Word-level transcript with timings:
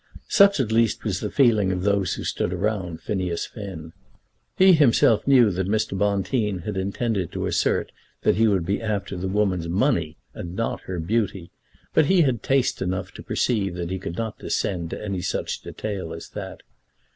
Such 0.29 0.59
at 0.59 0.71
least 0.71 1.03
was 1.03 1.19
the 1.19 1.29
feeling 1.29 1.71
of 1.71 1.83
those 1.83 2.15
who 2.15 2.23
stood 2.23 2.53
around 2.53 3.01
Phineas 3.01 3.45
Finn. 3.45 3.93
He 4.57 4.73
himself 4.73 5.27
knew 5.27 5.51
that 5.51 5.67
Mr. 5.67 5.95
Bonteen 5.95 6.63
had 6.65 6.75
intended 6.75 7.31
to 7.33 7.45
assert 7.45 7.91
that 8.23 8.35
he 8.37 8.47
would 8.47 8.65
be 8.65 8.81
after 8.81 9.15
the 9.15 9.27
woman's 9.27 9.69
money 9.69 10.17
and 10.33 10.55
not 10.55 10.81
her 10.89 10.99
beauty; 10.99 11.51
but 11.93 12.07
he 12.07 12.21
had 12.23 12.41
taste 12.41 12.81
enough 12.81 13.11
to 13.11 13.21
perceive 13.21 13.75
that 13.75 13.91
he 13.91 13.99
could 13.99 14.17
not 14.17 14.39
descend 14.39 14.89
to 14.89 14.99
any 15.05 15.21
such 15.21 15.61
detail 15.61 16.13
as 16.13 16.29
that. 16.29 16.63